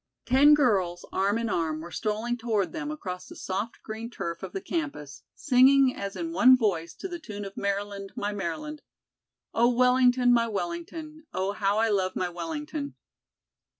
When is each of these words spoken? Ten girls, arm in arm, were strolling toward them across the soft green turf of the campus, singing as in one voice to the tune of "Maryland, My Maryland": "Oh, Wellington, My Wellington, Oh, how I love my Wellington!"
Ten 0.25 0.55
girls, 0.55 1.05
arm 1.11 1.37
in 1.37 1.47
arm, 1.47 1.79
were 1.79 1.91
strolling 1.91 2.35
toward 2.35 2.71
them 2.73 2.89
across 2.89 3.27
the 3.27 3.35
soft 3.35 3.83
green 3.83 4.09
turf 4.09 4.41
of 4.41 4.51
the 4.51 4.59
campus, 4.59 5.21
singing 5.35 5.95
as 5.95 6.15
in 6.15 6.31
one 6.31 6.57
voice 6.57 6.95
to 6.95 7.07
the 7.07 7.19
tune 7.19 7.45
of 7.45 7.55
"Maryland, 7.55 8.11
My 8.15 8.33
Maryland": 8.33 8.81
"Oh, 9.53 9.69
Wellington, 9.69 10.33
My 10.33 10.47
Wellington, 10.47 11.27
Oh, 11.35 11.51
how 11.51 11.77
I 11.77 11.89
love 11.89 12.15
my 12.15 12.29
Wellington!" 12.29 12.95